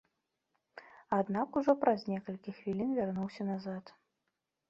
Аднак 1.17 1.59
ужо 1.61 1.75
праз 1.83 2.01
некалькі 2.13 2.55
хвілін 2.61 2.89
вярнуўся 3.01 3.41
назад. 3.53 3.83